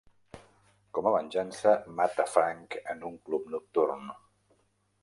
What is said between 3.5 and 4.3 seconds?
nocturn.